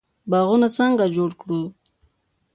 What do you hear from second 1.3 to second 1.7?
کړو؟